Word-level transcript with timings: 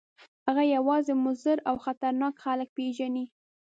هغه 0.47 0.63
یوازې 0.75 1.13
مضر 1.25 1.57
او 1.69 1.75
خطرناک 1.85 2.35
خلک 2.43 2.69
پېژني. 2.77 3.25